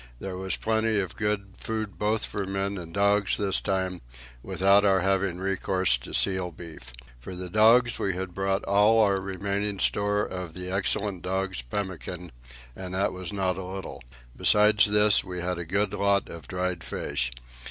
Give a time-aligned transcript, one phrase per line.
[0.17, 4.01] There was plenty of good food both for men and dogs this time,
[4.41, 6.91] without our having recourse to seal beef.
[7.19, 12.31] For the dogs we had brought all our remaining store of the excellent dogs' pemmican,
[12.75, 14.03] and that was not a little.
[14.35, 17.31] Besides this, we had a good lot of dried fish.